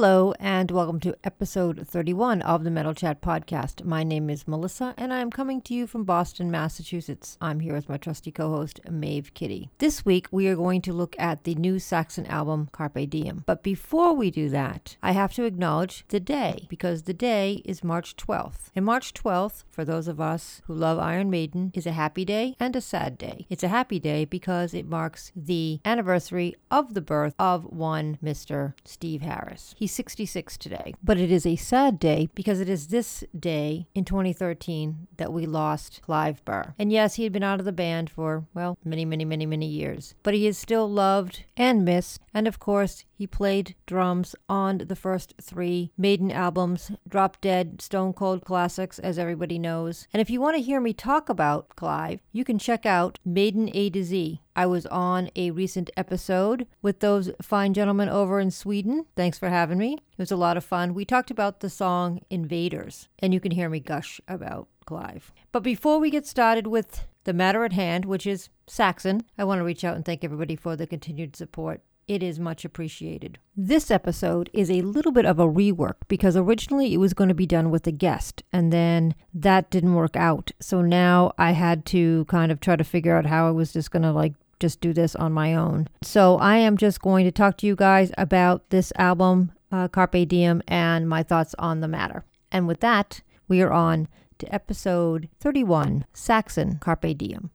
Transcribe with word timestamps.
Hello, 0.00 0.32
and 0.40 0.70
welcome 0.70 0.98
to 1.00 1.14
episode 1.24 1.86
31 1.86 2.40
of 2.40 2.64
the 2.64 2.70
Metal 2.70 2.94
Chat 2.94 3.20
podcast. 3.20 3.84
My 3.84 4.02
name 4.02 4.30
is 4.30 4.48
Melissa, 4.48 4.94
and 4.96 5.12
I 5.12 5.18
am 5.18 5.30
coming 5.30 5.60
to 5.60 5.74
you 5.74 5.86
from 5.86 6.04
Boston, 6.04 6.50
Massachusetts. 6.50 7.36
I'm 7.38 7.60
here 7.60 7.74
with 7.74 7.90
my 7.90 7.98
trusty 7.98 8.32
co 8.32 8.48
host, 8.48 8.80
Maeve 8.88 9.34
Kitty. 9.34 9.68
This 9.76 10.06
week, 10.06 10.26
we 10.30 10.48
are 10.48 10.56
going 10.56 10.80
to 10.80 10.94
look 10.94 11.14
at 11.18 11.44
the 11.44 11.54
new 11.54 11.78
Saxon 11.78 12.24
album, 12.24 12.70
Carpe 12.72 13.10
Diem. 13.10 13.44
But 13.44 13.62
before 13.62 14.14
we 14.14 14.30
do 14.30 14.48
that, 14.48 14.96
I 15.02 15.12
have 15.12 15.34
to 15.34 15.44
acknowledge 15.44 16.06
the 16.08 16.18
day, 16.18 16.66
because 16.70 17.02
the 17.02 17.12
day 17.12 17.60
is 17.66 17.84
March 17.84 18.16
12th. 18.16 18.70
And 18.74 18.86
March 18.86 19.12
12th, 19.12 19.64
for 19.68 19.84
those 19.84 20.08
of 20.08 20.18
us 20.18 20.62
who 20.64 20.72
love 20.72 20.98
Iron 20.98 21.28
Maiden, 21.28 21.72
is 21.74 21.84
a 21.84 21.92
happy 21.92 22.24
day 22.24 22.56
and 22.58 22.74
a 22.74 22.80
sad 22.80 23.18
day. 23.18 23.44
It's 23.50 23.64
a 23.64 23.68
happy 23.68 23.98
day 23.98 24.24
because 24.24 24.72
it 24.72 24.88
marks 24.88 25.30
the 25.36 25.80
anniversary 25.84 26.56
of 26.70 26.94
the 26.94 27.02
birth 27.02 27.34
of 27.38 27.66
one 27.66 28.16
Mr. 28.24 28.72
Steve 28.86 29.20
Harris. 29.20 29.74
He's 29.76 29.89
66 29.90 30.56
today. 30.56 30.94
But 31.02 31.18
it 31.18 31.30
is 31.30 31.44
a 31.44 31.56
sad 31.56 31.98
day 31.98 32.28
because 32.34 32.60
it 32.60 32.68
is 32.68 32.88
this 32.88 33.24
day 33.38 33.86
in 33.94 34.04
2013 34.04 35.08
that 35.16 35.32
we 35.32 35.46
lost 35.46 36.00
Clive 36.02 36.44
Burr. 36.44 36.74
And 36.78 36.92
yes, 36.92 37.16
he 37.16 37.24
had 37.24 37.32
been 37.32 37.42
out 37.42 37.60
of 37.60 37.66
the 37.66 37.72
band 37.72 38.10
for, 38.10 38.44
well, 38.54 38.78
many, 38.84 39.04
many, 39.04 39.24
many, 39.24 39.46
many 39.46 39.66
years. 39.66 40.14
But 40.22 40.34
he 40.34 40.46
is 40.46 40.58
still 40.58 40.90
loved 40.90 41.44
and 41.56 41.84
missed. 41.84 42.20
And 42.32 42.48
of 42.48 42.58
course, 42.58 43.04
he 43.20 43.26
played 43.26 43.74
drums 43.84 44.34
on 44.48 44.78
the 44.78 44.96
first 44.96 45.34
three 45.38 45.92
Maiden 45.98 46.32
albums, 46.32 46.90
Drop 47.06 47.38
Dead, 47.42 47.82
Stone 47.82 48.14
Cold 48.14 48.46
Classics, 48.46 48.98
as 48.98 49.18
everybody 49.18 49.58
knows. 49.58 50.08
And 50.10 50.22
if 50.22 50.30
you 50.30 50.40
want 50.40 50.56
to 50.56 50.62
hear 50.62 50.80
me 50.80 50.94
talk 50.94 51.28
about 51.28 51.76
Clive, 51.76 52.20
you 52.32 52.46
can 52.46 52.58
check 52.58 52.86
out 52.86 53.18
Maiden 53.22 53.68
A 53.74 53.90
to 53.90 54.02
Z 54.02 54.40
I 54.56 54.64
was 54.64 54.86
on 54.86 55.28
a 55.36 55.50
recent 55.50 55.90
episode 55.98 56.66
with 56.80 57.00
those 57.00 57.30
fine 57.42 57.74
gentlemen 57.74 58.08
over 58.08 58.40
in 58.40 58.50
Sweden. 58.50 59.04
Thanks 59.16 59.38
for 59.38 59.50
having 59.50 59.76
me. 59.76 59.94
It 59.94 60.18
was 60.18 60.32
a 60.32 60.36
lot 60.36 60.56
of 60.56 60.64
fun. 60.64 60.94
We 60.94 61.04
talked 61.04 61.30
about 61.30 61.60
the 61.60 61.68
song 61.68 62.22
Invaders, 62.30 63.08
and 63.18 63.34
you 63.34 63.40
can 63.40 63.52
hear 63.52 63.68
me 63.68 63.80
gush 63.80 64.18
about 64.28 64.68
Clive. 64.86 65.30
But 65.52 65.62
before 65.62 65.98
we 65.98 66.08
get 66.08 66.26
started 66.26 66.66
with 66.66 67.06
the 67.24 67.34
matter 67.34 67.64
at 67.64 67.74
hand, 67.74 68.06
which 68.06 68.26
is 68.26 68.48
Saxon, 68.66 69.24
I 69.36 69.44
want 69.44 69.58
to 69.58 69.64
reach 69.64 69.84
out 69.84 69.96
and 69.96 70.06
thank 70.06 70.24
everybody 70.24 70.56
for 70.56 70.74
the 70.74 70.86
continued 70.86 71.36
support. 71.36 71.82
It 72.10 72.24
is 72.24 72.40
much 72.40 72.64
appreciated. 72.64 73.38
This 73.56 73.88
episode 73.88 74.50
is 74.52 74.68
a 74.68 74.82
little 74.82 75.12
bit 75.12 75.24
of 75.24 75.38
a 75.38 75.46
rework 75.46 75.94
because 76.08 76.36
originally 76.36 76.92
it 76.92 76.96
was 76.96 77.14
going 77.14 77.28
to 77.28 77.36
be 77.36 77.46
done 77.46 77.70
with 77.70 77.86
a 77.86 77.92
guest 77.92 78.42
and 78.52 78.72
then 78.72 79.14
that 79.32 79.70
didn't 79.70 79.94
work 79.94 80.16
out. 80.16 80.50
So 80.58 80.82
now 80.82 81.32
I 81.38 81.52
had 81.52 81.86
to 81.86 82.24
kind 82.24 82.50
of 82.50 82.58
try 82.58 82.74
to 82.74 82.82
figure 82.82 83.16
out 83.16 83.26
how 83.26 83.46
I 83.46 83.52
was 83.52 83.72
just 83.72 83.92
going 83.92 84.02
to 84.02 84.10
like 84.10 84.32
just 84.58 84.80
do 84.80 84.92
this 84.92 85.14
on 85.14 85.30
my 85.32 85.54
own. 85.54 85.86
So 86.02 86.36
I 86.38 86.56
am 86.56 86.76
just 86.76 87.00
going 87.00 87.26
to 87.26 87.30
talk 87.30 87.56
to 87.58 87.66
you 87.68 87.76
guys 87.76 88.10
about 88.18 88.70
this 88.70 88.92
album, 88.96 89.52
uh, 89.70 89.86
Carpe 89.86 90.26
Diem, 90.26 90.62
and 90.66 91.08
my 91.08 91.22
thoughts 91.22 91.54
on 91.60 91.78
the 91.78 91.86
matter. 91.86 92.24
And 92.50 92.66
with 92.66 92.80
that, 92.80 93.20
we 93.46 93.62
are 93.62 93.70
on 93.72 94.08
to 94.40 94.52
episode 94.52 95.28
31 95.38 96.06
Saxon 96.12 96.78
Carpe 96.80 97.16
Diem. 97.16 97.52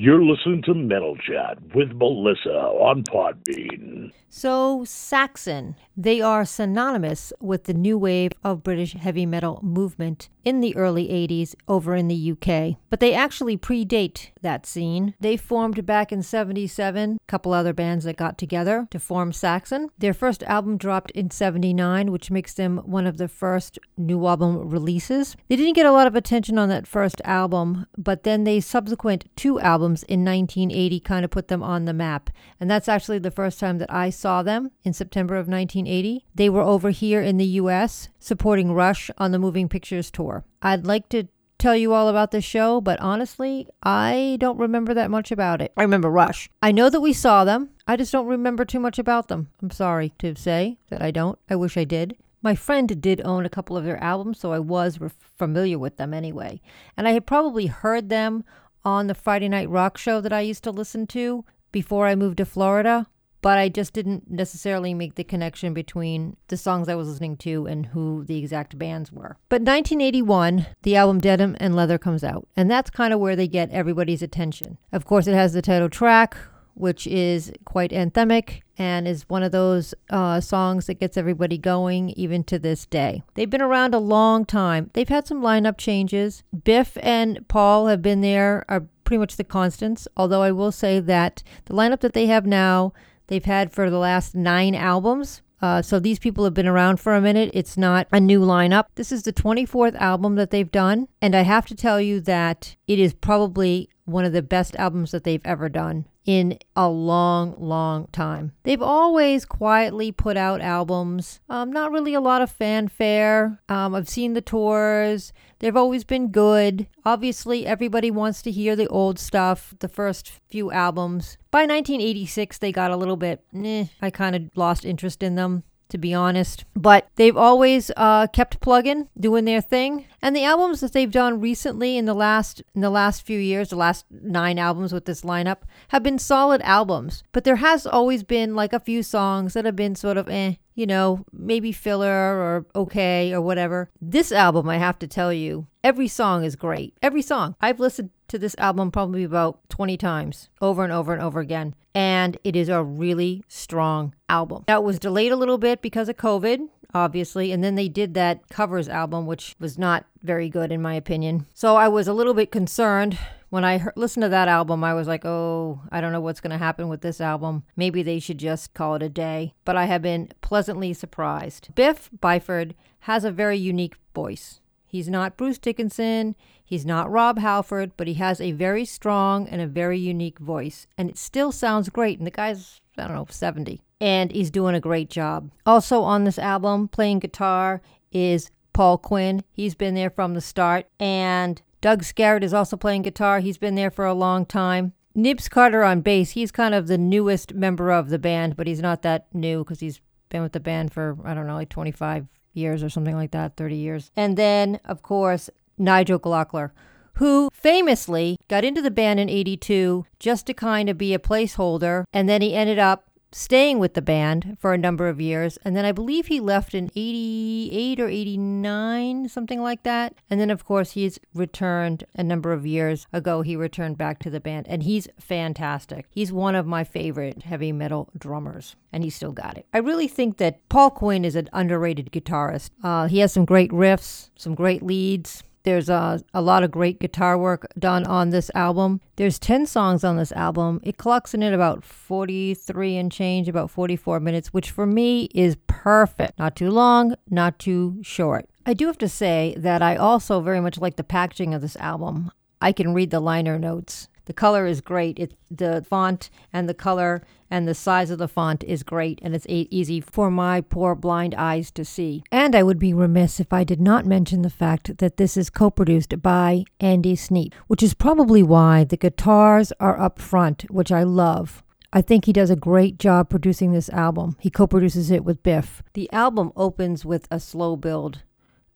You're 0.00 0.22
listening 0.22 0.62
to 0.62 0.74
Metal 0.74 1.16
Chat 1.16 1.58
with 1.74 1.90
Melissa 1.90 2.50
on 2.50 3.02
Podbean. 3.02 4.12
So, 4.30 4.84
Saxon, 4.84 5.74
they 5.96 6.20
are 6.20 6.44
synonymous 6.44 7.32
with 7.40 7.64
the 7.64 7.74
new 7.74 7.96
wave 7.96 8.32
of 8.44 8.62
British 8.62 8.92
heavy 8.92 9.26
metal 9.26 9.58
movement 9.62 10.28
in 10.44 10.60
the 10.60 10.76
early 10.76 11.08
80s 11.08 11.54
over 11.66 11.94
in 11.94 12.08
the 12.08 12.32
UK, 12.32 12.78
but 12.88 13.00
they 13.00 13.12
actually 13.12 13.58
predate 13.58 14.30
that 14.40 14.64
scene. 14.64 15.14
They 15.20 15.36
formed 15.36 15.84
back 15.84 16.10
in 16.10 16.22
77, 16.22 17.18
a 17.22 17.30
couple 17.30 17.52
other 17.52 17.74
bands 17.74 18.04
that 18.04 18.16
got 18.16 18.38
together 18.38 18.86
to 18.90 18.98
form 18.98 19.32
Saxon. 19.32 19.90
Their 19.98 20.14
first 20.14 20.42
album 20.44 20.78
dropped 20.78 21.10
in 21.10 21.30
79, 21.30 22.10
which 22.10 22.30
makes 22.30 22.54
them 22.54 22.78
one 22.78 23.06
of 23.06 23.18
the 23.18 23.28
first 23.28 23.78
new 23.98 24.26
album 24.26 24.70
releases. 24.70 25.36
They 25.48 25.56
didn't 25.56 25.74
get 25.74 25.84
a 25.84 25.92
lot 25.92 26.06
of 26.06 26.14
attention 26.14 26.58
on 26.58 26.70
that 26.70 26.86
first 26.86 27.20
album, 27.24 27.86
but 27.98 28.22
then 28.22 28.44
they 28.44 28.60
subsequent 28.60 29.28
two 29.36 29.60
albums 29.60 30.02
in 30.04 30.24
1980 30.24 31.00
kind 31.00 31.24
of 31.24 31.30
put 31.30 31.48
them 31.48 31.62
on 31.62 31.84
the 31.84 31.92
map. 31.92 32.30
And 32.58 32.70
that's 32.70 32.88
actually 32.88 33.18
the 33.18 33.30
first 33.30 33.60
time 33.60 33.78
that 33.78 33.92
I 33.92 34.08
saw 34.18 34.42
them 34.42 34.70
in 34.82 34.92
September 34.92 35.36
of 35.36 35.48
1980. 35.48 36.24
They 36.34 36.50
were 36.50 36.62
over 36.62 36.90
here 36.90 37.22
in 37.22 37.36
the 37.36 37.44
US 37.62 38.08
supporting 38.18 38.72
Rush 38.72 39.10
on 39.16 39.30
the 39.30 39.38
Moving 39.38 39.68
Pictures 39.68 40.10
tour. 40.10 40.44
I'd 40.60 40.86
like 40.86 41.08
to 41.10 41.28
tell 41.58 41.76
you 41.76 41.92
all 41.92 42.08
about 42.08 42.30
the 42.30 42.40
show, 42.40 42.80
but 42.80 43.00
honestly, 43.00 43.68
I 43.82 44.36
don't 44.40 44.58
remember 44.58 44.94
that 44.94 45.10
much 45.10 45.30
about 45.30 45.60
it. 45.62 45.72
I 45.76 45.82
remember 45.82 46.10
Rush. 46.10 46.48
I 46.62 46.72
know 46.72 46.90
that 46.90 47.00
we 47.00 47.12
saw 47.12 47.44
them. 47.44 47.70
I 47.86 47.96
just 47.96 48.12
don't 48.12 48.26
remember 48.26 48.64
too 48.64 48.80
much 48.80 48.98
about 48.98 49.28
them. 49.28 49.50
I'm 49.62 49.70
sorry 49.70 50.12
to 50.18 50.34
say 50.36 50.78
that 50.90 51.02
I 51.02 51.10
don't. 51.10 51.38
I 51.48 51.56
wish 51.56 51.76
I 51.76 51.84
did. 51.84 52.16
My 52.42 52.54
friend 52.54 53.00
did 53.00 53.20
own 53.24 53.44
a 53.44 53.50
couple 53.50 53.76
of 53.76 53.84
their 53.84 54.02
albums, 54.02 54.38
so 54.38 54.52
I 54.52 54.60
was 54.60 54.98
familiar 55.36 55.78
with 55.78 55.96
them 55.96 56.14
anyway. 56.14 56.60
And 56.96 57.08
I 57.08 57.12
had 57.12 57.26
probably 57.26 57.66
heard 57.66 58.08
them 58.08 58.44
on 58.84 59.08
the 59.08 59.14
Friday 59.14 59.48
Night 59.48 59.68
Rock 59.68 59.98
show 59.98 60.20
that 60.20 60.32
I 60.32 60.40
used 60.40 60.62
to 60.64 60.70
listen 60.70 61.06
to 61.08 61.44
before 61.72 62.06
I 62.06 62.14
moved 62.14 62.38
to 62.38 62.46
Florida 62.46 63.06
but 63.40 63.58
I 63.58 63.68
just 63.68 63.92
didn't 63.92 64.30
necessarily 64.30 64.94
make 64.94 65.14
the 65.14 65.24
connection 65.24 65.74
between 65.74 66.36
the 66.48 66.56
songs 66.56 66.88
I 66.88 66.94
was 66.94 67.08
listening 67.08 67.36
to 67.38 67.66
and 67.66 67.86
who 67.86 68.24
the 68.24 68.38
exact 68.38 68.78
bands 68.78 69.12
were. 69.12 69.36
But 69.48 69.62
1981, 69.62 70.66
the 70.82 70.96
album 70.96 71.20
Denim 71.20 71.56
and 71.60 71.76
Leather 71.76 71.98
comes 71.98 72.24
out, 72.24 72.48
and 72.56 72.70
that's 72.70 72.90
kind 72.90 73.12
of 73.12 73.20
where 73.20 73.36
they 73.36 73.48
get 73.48 73.70
everybody's 73.70 74.22
attention. 74.22 74.78
Of 74.92 75.04
course, 75.04 75.26
it 75.26 75.34
has 75.34 75.52
the 75.52 75.62
title 75.62 75.88
track, 75.88 76.36
which 76.74 77.06
is 77.06 77.52
quite 77.64 77.90
anthemic 77.90 78.62
and 78.78 79.08
is 79.08 79.28
one 79.28 79.42
of 79.42 79.50
those 79.50 79.94
uh, 80.10 80.40
songs 80.40 80.86
that 80.86 81.00
gets 81.00 81.16
everybody 81.16 81.58
going 81.58 82.10
even 82.10 82.44
to 82.44 82.58
this 82.58 82.86
day. 82.86 83.22
They've 83.34 83.50
been 83.50 83.60
around 83.60 83.94
a 83.94 83.98
long 83.98 84.44
time. 84.44 84.90
They've 84.94 85.08
had 85.08 85.26
some 85.26 85.42
lineup 85.42 85.76
changes. 85.76 86.44
Biff 86.64 86.96
and 87.02 87.46
Paul 87.48 87.88
have 87.88 88.00
been 88.00 88.20
there, 88.20 88.64
are 88.68 88.86
pretty 89.02 89.18
much 89.18 89.36
the 89.36 89.44
constants, 89.44 90.06
although 90.16 90.42
I 90.42 90.52
will 90.52 90.70
say 90.70 91.00
that 91.00 91.42
the 91.64 91.74
lineup 91.74 92.00
that 92.00 92.12
they 92.12 92.26
have 92.26 92.46
now 92.46 92.92
they've 93.28 93.44
had 93.44 93.72
for 93.72 93.88
the 93.88 93.98
last 93.98 94.34
nine 94.34 94.74
albums. 94.74 95.42
Uh, 95.60 95.82
so 95.82 95.98
these 95.98 96.18
people 96.18 96.44
have 96.44 96.54
been 96.54 96.68
around 96.68 97.00
for 97.00 97.14
a 97.14 97.20
minute. 97.20 97.50
It's 97.52 97.76
not 97.76 98.06
a 98.12 98.20
new 98.20 98.40
lineup. 98.40 98.84
This 98.94 99.10
is 99.10 99.22
the 99.22 99.32
24th 99.32 99.96
album 99.96 100.36
that 100.36 100.50
they've 100.50 100.70
done. 100.70 101.08
And 101.20 101.34
I 101.34 101.42
have 101.42 101.66
to 101.66 101.74
tell 101.74 102.00
you 102.00 102.20
that 102.20 102.76
it 102.86 102.98
is 102.98 103.14
probably 103.14 103.88
one 104.04 104.24
of 104.24 104.32
the 104.32 104.42
best 104.42 104.76
albums 104.76 105.10
that 105.10 105.24
they've 105.24 105.44
ever 105.44 105.68
done 105.68 106.06
in 106.28 106.58
a 106.76 106.86
long, 106.86 107.54
long 107.58 108.06
time. 108.12 108.52
They've 108.62 108.82
always 108.82 109.46
quietly 109.46 110.12
put 110.12 110.36
out 110.36 110.60
albums, 110.60 111.40
um, 111.48 111.72
not 111.72 111.90
really 111.90 112.12
a 112.12 112.20
lot 112.20 112.42
of 112.42 112.50
fanfare. 112.50 113.62
Um, 113.66 113.94
I've 113.94 114.10
seen 114.10 114.34
the 114.34 114.42
tours, 114.42 115.32
they've 115.60 115.74
always 115.74 116.04
been 116.04 116.28
good. 116.28 116.86
Obviously, 117.02 117.66
everybody 117.66 118.10
wants 118.10 118.42
to 118.42 118.50
hear 118.50 118.76
the 118.76 118.88
old 118.88 119.18
stuff, 119.18 119.72
the 119.80 119.88
first 119.88 120.30
few 120.50 120.70
albums. 120.70 121.38
By 121.50 121.60
1986, 121.60 122.58
they 122.58 122.72
got 122.72 122.90
a 122.90 122.96
little 122.98 123.16
bit, 123.16 123.42
eh, 123.54 123.86
I 124.02 124.10
kind 124.10 124.36
of 124.36 124.50
lost 124.54 124.84
interest 124.84 125.22
in 125.22 125.34
them 125.34 125.62
to 125.88 125.98
be 125.98 126.14
honest. 126.14 126.64
But 126.74 127.08
they've 127.16 127.36
always 127.36 127.90
uh, 127.96 128.26
kept 128.28 128.60
plugging, 128.60 129.08
doing 129.18 129.44
their 129.44 129.60
thing. 129.60 130.06
And 130.20 130.34
the 130.34 130.44
albums 130.44 130.80
that 130.80 130.92
they've 130.92 131.10
done 131.10 131.40
recently 131.40 131.96
in 131.96 132.04
the 132.04 132.14
last 132.14 132.62
in 132.74 132.80
the 132.80 132.90
last 132.90 133.22
few 133.22 133.38
years, 133.38 133.70
the 133.70 133.76
last 133.76 134.04
nine 134.10 134.58
albums 134.58 134.92
with 134.92 135.04
this 135.04 135.22
lineup, 135.22 135.58
have 135.88 136.02
been 136.02 136.18
solid 136.18 136.60
albums. 136.62 137.22
But 137.32 137.44
there 137.44 137.56
has 137.56 137.86
always 137.86 138.22
been 138.22 138.54
like 138.54 138.72
a 138.72 138.80
few 138.80 139.02
songs 139.02 139.54
that 139.54 139.64
have 139.64 139.76
been 139.76 139.94
sort 139.94 140.16
of 140.16 140.28
eh, 140.28 140.54
you 140.78 140.86
know, 140.86 141.24
maybe 141.32 141.72
filler 141.72 142.06
or 142.08 142.66
okay 142.76 143.32
or 143.32 143.40
whatever. 143.40 143.90
This 144.00 144.30
album, 144.30 144.68
I 144.68 144.78
have 144.78 144.96
to 145.00 145.08
tell 145.08 145.32
you, 145.32 145.66
every 145.82 146.06
song 146.06 146.44
is 146.44 146.54
great. 146.54 146.94
Every 147.02 147.20
song. 147.22 147.56
I've 147.60 147.80
listened 147.80 148.10
to 148.28 148.38
this 148.38 148.54
album 148.58 148.90
probably 148.90 149.24
about 149.24 149.68
20 149.70 149.96
times 149.96 150.48
over 150.60 150.84
and 150.84 150.92
over 150.92 151.12
and 151.12 151.22
over 151.22 151.40
again. 151.40 151.74
And 151.94 152.38
it 152.44 152.54
is 152.54 152.68
a 152.68 152.82
really 152.82 153.42
strong 153.48 154.14
album. 154.28 154.64
It 154.68 154.82
was 154.82 154.98
delayed 154.98 155.32
a 155.32 155.36
little 155.36 155.58
bit 155.58 155.82
because 155.82 156.08
of 156.08 156.16
COVID, 156.16 156.68
obviously. 156.94 157.52
And 157.52 157.64
then 157.64 157.74
they 157.74 157.88
did 157.88 158.14
that 158.14 158.48
covers 158.48 158.88
album, 158.88 159.26
which 159.26 159.56
was 159.58 159.78
not 159.78 160.06
very 160.22 160.48
good, 160.48 160.70
in 160.70 160.82
my 160.82 160.94
opinion. 160.94 161.46
So 161.54 161.76
I 161.76 161.88
was 161.88 162.06
a 162.06 162.12
little 162.12 162.34
bit 162.34 162.52
concerned. 162.52 163.18
When 163.50 163.64
I 163.64 163.78
heard, 163.78 163.94
listened 163.96 164.24
to 164.24 164.28
that 164.28 164.46
album, 164.48 164.84
I 164.84 164.92
was 164.92 165.08
like, 165.08 165.24
oh, 165.24 165.80
I 165.90 166.00
don't 166.00 166.12
know 166.12 166.20
what's 166.20 166.40
going 166.40 166.50
to 166.50 166.58
happen 166.58 166.88
with 166.88 167.00
this 167.00 167.20
album. 167.20 167.64
Maybe 167.76 168.02
they 168.02 168.18
should 168.18 168.38
just 168.38 168.74
call 168.74 168.94
it 168.94 169.02
a 169.02 169.08
day. 169.08 169.54
But 169.64 169.76
I 169.76 169.86
have 169.86 170.02
been 170.02 170.30
pleasantly 170.42 170.92
surprised. 170.92 171.74
Biff 171.74 172.10
Byford 172.16 172.74
has 173.00 173.24
a 173.24 173.30
very 173.30 173.56
unique 173.56 173.96
voice. 174.14 174.60
He's 174.88 175.08
not 175.08 175.36
Bruce 175.36 175.58
Dickinson. 175.58 176.34
He's 176.64 176.86
not 176.86 177.10
Rob 177.10 177.38
Halford, 177.38 177.92
but 177.96 178.06
he 178.06 178.14
has 178.14 178.40
a 178.40 178.52
very 178.52 178.84
strong 178.84 179.46
and 179.46 179.60
a 179.60 179.66
very 179.66 179.98
unique 179.98 180.38
voice. 180.38 180.86
And 180.96 181.10
it 181.10 181.18
still 181.18 181.52
sounds 181.52 181.90
great. 181.90 182.18
And 182.18 182.26
the 182.26 182.32
guy's, 182.32 182.80
I 182.96 183.06
don't 183.06 183.16
know, 183.16 183.26
70. 183.28 183.82
And 184.00 184.32
he's 184.32 184.50
doing 184.50 184.74
a 184.74 184.80
great 184.80 185.10
job. 185.10 185.50
Also 185.66 186.02
on 186.02 186.24
this 186.24 186.38
album, 186.38 186.88
playing 186.88 187.18
guitar 187.18 187.82
is 188.10 188.50
Paul 188.72 188.96
Quinn. 188.96 189.44
He's 189.52 189.74
been 189.74 189.94
there 189.94 190.10
from 190.10 190.32
the 190.34 190.40
start. 190.40 190.86
And 190.98 191.60
Doug 191.80 192.02
Scarratt 192.02 192.42
is 192.42 192.54
also 192.54 192.76
playing 192.76 193.02
guitar. 193.02 193.40
He's 193.40 193.58
been 193.58 193.74
there 193.74 193.90
for 193.90 194.06
a 194.06 194.14
long 194.14 194.46
time. 194.46 194.94
Nibs 195.14 195.48
Carter 195.48 195.82
on 195.82 196.00
bass, 196.00 196.30
he's 196.30 196.52
kind 196.52 196.74
of 196.74 196.86
the 196.86 196.96
newest 196.96 197.52
member 197.52 197.90
of 197.90 198.08
the 198.08 198.20
band, 198.20 198.56
but 198.56 198.68
he's 198.68 198.80
not 198.80 199.02
that 199.02 199.26
new 199.34 199.64
because 199.64 199.80
he's 199.80 200.00
been 200.28 200.42
with 200.42 200.52
the 200.52 200.60
band 200.60 200.92
for, 200.92 201.16
I 201.24 201.34
don't 201.34 201.46
know, 201.46 201.54
like 201.54 201.70
25 201.70 202.28
years 202.52 202.82
or 202.82 202.88
something 202.88 203.16
like 203.16 203.30
that, 203.32 203.56
30 203.56 203.76
years. 203.76 204.10
And 204.16 204.36
then, 204.36 204.80
of 204.84 205.02
course, 205.02 205.50
Nigel 205.76 206.18
Glockler, 206.18 206.70
who 207.14 207.48
famously 207.52 208.38
got 208.48 208.64
into 208.64 208.80
the 208.80 208.90
band 208.90 209.18
in 209.20 209.28
82 209.28 210.06
just 210.18 210.46
to 210.46 210.54
kind 210.54 210.88
of 210.88 210.96
be 210.98 211.14
a 211.14 211.18
placeholder. 211.18 212.04
And 212.12 212.28
then 212.28 212.42
he 212.42 212.54
ended 212.54 212.78
up 212.78 213.07
staying 213.30 213.78
with 213.78 213.94
the 213.94 214.02
band 214.02 214.56
for 214.58 214.72
a 214.72 214.78
number 214.78 215.08
of 215.08 215.20
years. 215.20 215.58
And 215.64 215.76
then 215.76 215.84
I 215.84 215.92
believe 215.92 216.26
he 216.26 216.40
left 216.40 216.74
in 216.74 216.90
88 216.94 218.00
or 218.00 218.08
89, 218.08 219.28
something 219.28 219.62
like 219.62 219.82
that. 219.82 220.14
And 220.30 220.40
then, 220.40 220.50
of 220.50 220.64
course, 220.64 220.92
he's 220.92 221.18
returned 221.34 222.04
a 222.14 222.22
number 222.22 222.52
of 222.52 222.66
years 222.66 223.06
ago. 223.12 223.42
He 223.42 223.56
returned 223.56 223.98
back 223.98 224.18
to 224.20 224.30
the 224.30 224.40
band, 224.40 224.66
and 224.68 224.82
he's 224.82 225.08
fantastic. 225.18 226.06
He's 226.10 226.32
one 226.32 226.54
of 226.54 226.66
my 226.66 226.84
favorite 226.84 227.42
heavy 227.42 227.72
metal 227.72 228.10
drummers, 228.16 228.76
and 228.92 229.04
he 229.04 229.10
still 229.10 229.32
got 229.32 229.58
it. 229.58 229.66
I 229.72 229.78
really 229.78 230.08
think 230.08 230.38
that 230.38 230.66
Paul 230.68 230.90
Quinn 230.90 231.24
is 231.24 231.36
an 231.36 231.48
underrated 231.52 232.12
guitarist. 232.12 232.70
Uh, 232.82 233.08
he 233.08 233.18
has 233.18 233.32
some 233.32 233.44
great 233.44 233.70
riffs, 233.70 234.30
some 234.36 234.54
great 234.54 234.82
leads. 234.82 235.42
There's 235.64 235.88
a, 235.88 236.22
a 236.32 236.40
lot 236.40 236.62
of 236.62 236.70
great 236.70 237.00
guitar 237.00 237.36
work 237.36 237.66
done 237.78 238.04
on 238.06 238.30
this 238.30 238.50
album. 238.54 239.00
There's 239.16 239.38
10 239.38 239.66
songs 239.66 240.04
on 240.04 240.16
this 240.16 240.32
album. 240.32 240.80
It 240.82 240.96
clocks 240.96 241.34
in 241.34 241.42
at 241.42 241.52
about 241.52 241.84
43 241.84 242.96
and 242.96 243.12
change, 243.12 243.48
about 243.48 243.70
44 243.70 244.20
minutes, 244.20 244.48
which 244.48 244.70
for 244.70 244.86
me 244.86 245.24
is 245.34 245.56
perfect. 245.66 246.38
Not 246.38 246.56
too 246.56 246.70
long, 246.70 247.14
not 247.28 247.58
too 247.58 247.98
short. 248.02 248.48
I 248.64 248.74
do 248.74 248.86
have 248.86 248.98
to 248.98 249.08
say 249.08 249.54
that 249.56 249.82
I 249.82 249.96
also 249.96 250.40
very 250.40 250.60
much 250.60 250.78
like 250.78 250.96
the 250.96 251.04
packaging 251.04 251.54
of 251.54 251.62
this 251.62 251.76
album. 251.76 252.30
I 252.60 252.72
can 252.72 252.92
read 252.92 253.10
the 253.10 253.20
liner 253.20 253.58
notes. 253.58 254.08
The 254.28 254.34
color 254.34 254.66
is 254.66 254.82
great. 254.82 255.18
It 255.18 255.32
the 255.50 255.82
font 255.88 256.28
and 256.52 256.68
the 256.68 256.74
color 256.74 257.22
and 257.50 257.66
the 257.66 257.74
size 257.74 258.10
of 258.10 258.18
the 258.18 258.28
font 258.28 258.62
is 258.64 258.82
great 258.82 259.20
and 259.22 259.34
it's 259.34 259.46
easy 259.48 260.02
for 260.02 260.30
my 260.30 260.60
poor 260.60 260.94
blind 260.94 261.34
eyes 261.34 261.70
to 261.70 261.82
see. 261.82 262.22
And 262.30 262.54
I 262.54 262.62
would 262.62 262.78
be 262.78 262.92
remiss 262.92 263.40
if 263.40 263.54
I 263.54 263.64
did 263.64 263.80
not 263.80 264.04
mention 264.04 264.42
the 264.42 264.50
fact 264.50 264.98
that 264.98 265.16
this 265.16 265.38
is 265.38 265.48
co-produced 265.48 266.20
by 266.20 266.64
Andy 266.78 267.16
Sneap, 267.16 267.54
which 267.68 267.82
is 267.82 267.94
probably 267.94 268.42
why 268.42 268.84
the 268.84 268.98
guitars 268.98 269.72
are 269.80 269.98
up 269.98 270.18
front, 270.18 270.70
which 270.70 270.92
I 270.92 271.04
love. 271.04 271.64
I 271.90 272.02
think 272.02 272.26
he 272.26 272.34
does 272.34 272.50
a 272.50 272.54
great 272.70 272.98
job 272.98 273.30
producing 273.30 273.72
this 273.72 273.88
album. 273.88 274.36
He 274.40 274.50
co 274.50 274.66
produces 274.66 275.10
it 275.10 275.24
with 275.24 275.42
Biff. 275.42 275.82
The 275.94 276.12
album 276.12 276.52
opens 276.54 277.02
with 277.02 277.26
a 277.30 277.40
slow 277.40 277.76
build 277.76 278.24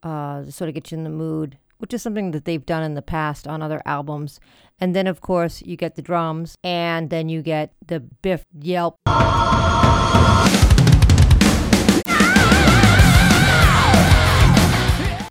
uh, 0.03 0.45
to 0.45 0.51
sort 0.51 0.71
of 0.71 0.75
get 0.75 0.91
you 0.91 0.97
in 0.97 1.05
the 1.05 1.11
mood 1.11 1.59
which 1.83 1.93
is 1.93 2.01
something 2.01 2.31
that 2.31 2.45
they've 2.45 2.65
done 2.65 2.85
in 2.85 2.95
the 2.95 3.03
past 3.03 3.49
on 3.49 3.61
other 3.61 3.83
albums. 3.85 4.39
And 4.79 4.95
then, 4.95 5.09
of 5.09 5.21
course, 5.21 5.63
you 5.63 5.77
get 5.77 5.97
the 5.97 6.01
drums, 6.01 6.55
and 6.63 7.11
then 7.11 7.29
you 7.29 7.43
get 7.43 7.75
the 7.85 7.99
Biff 7.99 8.47
yelp. 8.57 8.99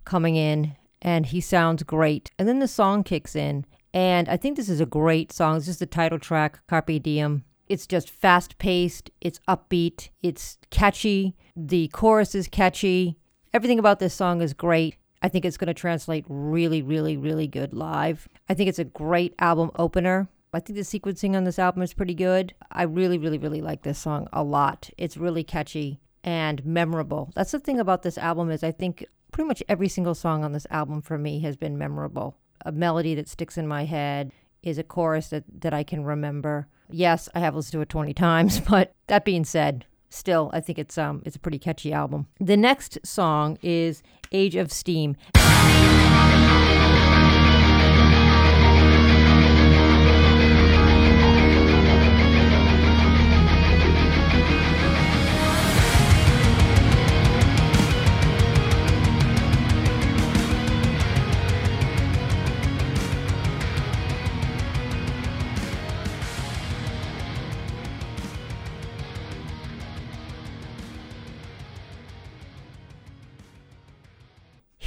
Coming 0.03 0.35
in, 0.35 0.75
and 1.01 1.25
he 1.27 1.39
sounds 1.39 1.83
great. 1.83 2.31
And 2.37 2.49
then 2.49 2.59
the 2.59 2.67
song 2.67 3.05
kicks 3.05 3.33
in, 3.33 3.65
and 3.93 4.27
I 4.27 4.35
think 4.35 4.57
this 4.57 4.67
is 4.67 4.81
a 4.81 4.85
great 4.85 5.31
song. 5.31 5.57
This 5.57 5.69
is 5.69 5.79
the 5.79 5.85
title 5.85 6.19
track, 6.19 6.59
Carpe 6.67 7.01
Diem. 7.01 7.45
It's 7.69 7.87
just 7.87 8.09
fast 8.09 8.57
paced, 8.57 9.09
it's 9.21 9.39
upbeat, 9.47 10.09
it's 10.21 10.57
catchy. 10.69 11.37
The 11.55 11.87
chorus 11.87 12.35
is 12.35 12.49
catchy. 12.49 13.17
Everything 13.53 13.79
about 13.79 13.99
this 13.99 14.13
song 14.13 14.41
is 14.41 14.53
great. 14.53 14.97
I 15.21 15.29
think 15.29 15.45
it's 15.45 15.57
going 15.57 15.67
to 15.67 15.73
translate 15.73 16.25
really, 16.27 16.81
really, 16.81 17.15
really 17.15 17.47
good 17.47 17.73
live. 17.73 18.27
I 18.49 18.53
think 18.53 18.69
it's 18.69 18.79
a 18.79 18.83
great 18.83 19.35
album 19.39 19.71
opener. 19.77 20.27
I 20.53 20.59
think 20.59 20.77
the 20.77 20.83
sequencing 20.83 21.35
on 21.35 21.45
this 21.45 21.59
album 21.59 21.81
is 21.81 21.93
pretty 21.93 22.15
good. 22.15 22.53
I 22.71 22.83
really, 22.83 23.17
really, 23.17 23.37
really 23.37 23.61
like 23.61 23.83
this 23.83 23.99
song 23.99 24.27
a 24.33 24.43
lot. 24.43 24.89
It's 24.97 25.15
really 25.15 25.43
catchy 25.43 26.01
and 26.23 26.65
memorable. 26.65 27.31
That's 27.35 27.51
the 27.51 27.59
thing 27.59 27.79
about 27.79 28.03
this 28.03 28.17
album 28.17 28.51
is 28.51 28.63
I 28.63 28.71
think 28.71 29.05
pretty 29.31 29.47
much 29.47 29.63
every 29.69 29.87
single 29.87 30.15
song 30.15 30.43
on 30.43 30.51
this 30.51 30.67
album 30.69 31.01
for 31.01 31.17
me 31.17 31.39
has 31.41 31.55
been 31.55 31.77
memorable. 31.77 32.37
A 32.65 32.71
melody 32.71 33.15
that 33.15 33.29
sticks 33.29 33.57
in 33.57 33.67
my 33.67 33.85
head 33.85 34.31
is 34.61 34.77
a 34.77 34.83
chorus 34.83 35.29
that, 35.29 35.43
that 35.61 35.73
I 35.73 35.83
can 35.83 36.03
remember. 36.03 36.67
Yes, 36.89 37.29
I 37.33 37.39
have 37.39 37.55
listened 37.55 37.73
to 37.73 37.81
it 37.81 37.89
20 37.89 38.13
times, 38.15 38.59
but 38.59 38.93
that 39.07 39.23
being 39.23 39.45
said, 39.45 39.85
still 40.09 40.49
I 40.53 40.59
think 40.59 40.77
it's 40.77 40.97
um 40.97 41.21
it's 41.25 41.37
a 41.37 41.39
pretty 41.39 41.59
catchy 41.59 41.93
album. 41.93 42.27
The 42.39 42.57
next 42.57 42.99
song 43.05 43.57
is 43.61 44.03
Age 44.31 44.55
of 44.55 44.71
Steam. 44.71 45.15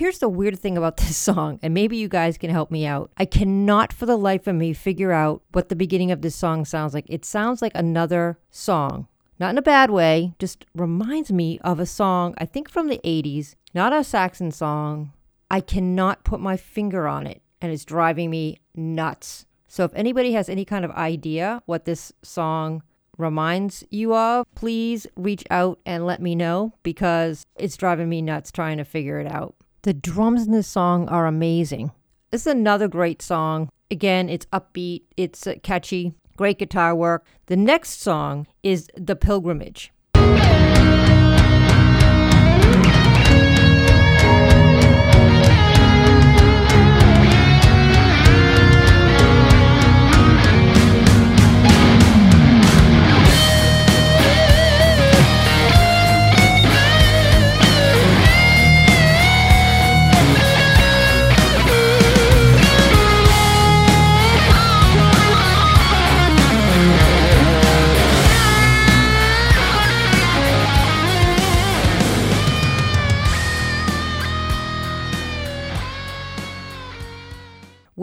Here's 0.04 0.18
the 0.18 0.28
weird 0.28 0.58
thing 0.58 0.76
about 0.76 0.96
this 0.98 1.16
song, 1.16 1.58
and 1.62 1.72
maybe 1.72 1.96
you 1.96 2.08
guys 2.08 2.36
can 2.36 2.50
help 2.50 2.70
me 2.70 2.84
out. 2.84 3.10
I 3.16 3.24
cannot 3.24 3.90
for 3.90 4.04
the 4.04 4.18
life 4.18 4.46
of 4.46 4.54
me 4.54 4.74
figure 4.74 5.12
out 5.12 5.40
what 5.52 5.70
the 5.70 5.76
beginning 5.76 6.10
of 6.10 6.20
this 6.20 6.34
song 6.34 6.66
sounds 6.66 6.92
like. 6.92 7.06
It 7.08 7.24
sounds 7.24 7.62
like 7.62 7.72
another 7.74 8.38
song. 8.50 9.08
Not 9.40 9.48
in 9.48 9.56
a 9.56 9.62
bad 9.62 9.90
way, 9.90 10.34
just 10.38 10.66
reminds 10.74 11.32
me 11.32 11.58
of 11.60 11.80
a 11.80 11.86
song, 11.86 12.34
I 12.36 12.44
think 12.44 12.68
from 12.68 12.88
the 12.88 13.00
80s, 13.02 13.54
not 13.72 13.94
a 13.94 14.04
Saxon 14.04 14.50
song. 14.50 15.14
I 15.50 15.62
cannot 15.62 16.22
put 16.22 16.38
my 16.38 16.58
finger 16.58 17.08
on 17.08 17.26
it, 17.26 17.40
and 17.62 17.72
it's 17.72 17.86
driving 17.86 18.28
me 18.28 18.60
nuts. 18.74 19.46
So 19.68 19.84
if 19.84 19.94
anybody 19.94 20.32
has 20.32 20.50
any 20.50 20.66
kind 20.66 20.84
of 20.84 20.90
idea 20.90 21.62
what 21.64 21.86
this 21.86 22.12
song 22.22 22.82
reminds 23.16 23.84
you 23.88 24.14
of, 24.14 24.44
please 24.54 25.06
reach 25.16 25.44
out 25.50 25.80
and 25.86 26.04
let 26.04 26.20
me 26.20 26.34
know 26.34 26.74
because 26.82 27.46
it's 27.56 27.78
driving 27.78 28.10
me 28.10 28.20
nuts 28.20 28.52
trying 28.52 28.76
to 28.76 28.84
figure 28.84 29.18
it 29.18 29.32
out. 29.32 29.54
The 29.84 29.92
drums 29.92 30.46
in 30.46 30.52
this 30.52 30.66
song 30.66 31.10
are 31.10 31.26
amazing. 31.26 31.92
This 32.30 32.46
is 32.46 32.54
another 32.54 32.88
great 32.88 33.20
song. 33.20 33.68
Again, 33.90 34.30
it's 34.30 34.46
upbeat, 34.46 35.02
it's 35.18 35.46
uh, 35.46 35.56
catchy, 35.62 36.14
great 36.38 36.58
guitar 36.58 36.94
work. 36.94 37.26
The 37.46 37.56
next 37.56 38.00
song 38.00 38.46
is 38.62 38.88
The 38.96 39.14
Pilgrimage. 39.14 39.92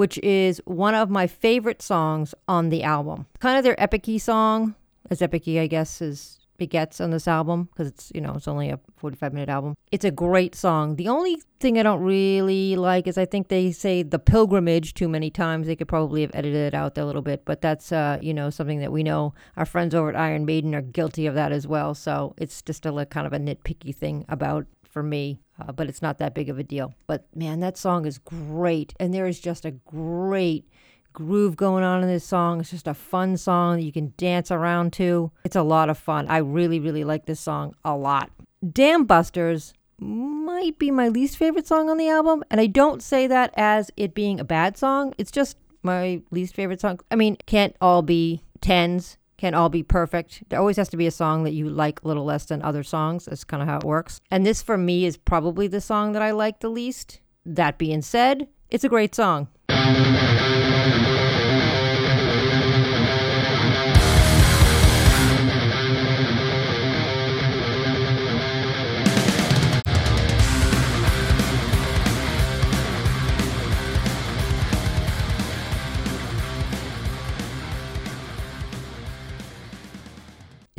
Which 0.02 0.18
is 0.24 0.60
one 0.66 0.96
of 0.96 1.12
my 1.12 1.28
favorite 1.28 1.80
songs 1.80 2.34
on 2.48 2.70
the 2.70 2.82
album. 2.82 3.28
Kind 3.38 3.60
of 3.60 3.64
their 3.64 3.80
epicy 3.80 4.18
song, 4.18 4.74
as 5.12 5.22
epicy, 5.22 5.60
I 5.60 5.68
guess, 5.68 6.02
as 6.02 6.40
it 6.58 6.72
gets 6.72 7.00
on 7.00 7.12
this 7.12 7.28
album 7.28 7.70
because 7.72 7.88
it's 7.88 8.12
you 8.16 8.22
know 8.22 8.34
it's 8.34 8.48
only 8.48 8.70
a 8.72 8.80
45 8.98 9.32
minute 9.32 9.48
album. 9.50 9.76
It's 9.92 10.04
a 10.04 10.10
great 10.10 10.56
song. 10.56 10.96
The 10.96 11.08
only 11.08 11.38
thing 11.60 11.78
i 11.78 11.84
don't 11.84 12.02
really 12.02 12.76
like 12.76 13.06
is 13.06 13.20
i 13.20 13.26
think 13.26 13.50
they 13.50 13.72
say 13.72 14.02
the 14.02 14.18
pilgrimage 14.18 14.96
too 14.96 15.08
many 15.08 15.30
times. 15.30 15.68
They 15.68 15.76
could 15.76 15.88
probably 15.88 16.22
have 16.22 16.32
edited 16.34 16.74
it 16.74 16.74
out 16.74 16.98
a 16.98 17.06
little 17.06 17.22
bit 17.22 17.46
but 17.46 17.62
that's 17.62 17.92
uh 17.92 18.18
you 18.24 18.34
know 18.34 18.50
something 18.50 18.80
that 18.80 18.92
we 18.92 19.04
know. 19.04 19.36
Our 19.56 19.68
friends 19.68 19.94
over 19.94 20.10
at 20.10 20.16
iron 20.16 20.46
maiden 20.46 20.74
are 20.74 20.82
guilty 20.82 21.28
of 21.28 21.36
that 21.36 21.52
as 21.52 21.68
well. 21.68 21.94
So 21.94 22.34
it's 22.38 22.64
just 22.64 22.88
a 22.88 23.06
kind 23.06 23.28
of 23.28 23.34
a 23.34 23.40
nitpicky 23.40 23.94
thing 23.96 24.26
about 24.30 24.66
for 24.92 25.02
me, 25.02 25.40
uh, 25.68 25.72
but 25.72 25.88
it's 25.88 26.02
not 26.02 26.18
that 26.20 26.34
big 26.34 26.50
of 26.50 26.60
a 26.60 26.64
deal. 26.64 26.94
But 27.08 27.26
man, 27.36 27.60
that 27.62 27.78
song 27.78 28.06
is 28.06 28.18
great. 28.18 28.94
And 29.00 29.14
there 29.14 29.28
is 29.28 29.40
just 29.40 29.66
a 29.66 29.72
great 29.72 30.68
groove 31.14 31.56
going 31.56 31.84
on 31.84 32.02
in 32.02 32.08
this 32.08 32.24
song. 32.24 32.60
It's 32.60 32.72
just 32.72 32.88
a 32.88 32.94
fun 32.94 33.38
song 33.38 33.78
that 33.78 33.84
you 33.84 33.92
can 33.92 34.14
dance 34.18 34.52
around 34.52 34.94
to. 34.94 35.32
It's 35.44 35.56
a 35.56 35.64
lot 35.64 35.90
of 35.90 35.98
fun. 35.98 36.28
I 36.28 36.38
really, 36.38 36.80
really 36.80 37.04
like 37.04 37.26
this 37.26 37.40
song 37.40 37.76
a 37.84 37.96
lot. 37.96 38.32
Dam 38.72 39.06
Busters 39.06 39.74
might 39.98 40.80
be 40.80 40.92
my 40.92 41.08
least 41.08 41.38
favorite 41.38 41.68
song 41.68 41.90
on 41.90 41.98
the 41.98 42.10
album. 42.10 42.44
And 42.50 42.60
I 42.60 42.68
don't 42.68 43.04
say 43.04 43.28
that 43.28 43.54
as 43.56 43.92
it 43.98 44.14
being 44.14 44.40
a 44.40 44.44
bad 44.44 44.78
song, 44.78 45.14
it's 45.18 45.32
just 45.32 45.58
my 45.84 46.22
least 46.32 46.56
favorite 46.56 46.82
song. 46.82 47.00
I 47.10 47.16
mean, 47.16 47.38
can't 47.46 47.76
all 47.82 48.02
be 48.02 48.42
tens, 48.62 49.18
can't 49.42 49.56
all 49.56 49.70
be 49.70 49.82
perfect. 49.82 50.44
There 50.50 50.60
always 50.60 50.78
has 50.78 50.88
to 50.90 50.98
be 50.98 51.08
a 51.08 51.12
song 51.12 51.46
that 51.46 51.54
you 51.54 51.68
like 51.68 52.04
a 52.04 52.08
little 52.08 52.26
less 52.26 52.46
than 52.46 52.62
other 52.62 52.84
songs. 52.84 53.26
That's 53.26 53.44
kind 53.44 53.64
of 53.64 53.68
how 53.68 53.80
it 53.80 53.84
works. 53.84 54.22
And 54.30 54.46
this 54.46 54.62
for 54.62 54.78
me 54.78 55.04
is 55.04 55.18
probably 55.18 55.66
the 55.66 55.82
song 55.82 56.12
that 56.12 56.22
I 56.22 56.30
like 56.30 56.60
the 56.60 56.70
least. 56.70 57.22
That 57.44 57.80
being 57.80 58.04
said, 58.04 58.48
it's 58.70 58.84
a 58.84 58.90
great 58.90 59.16
song. 59.16 59.48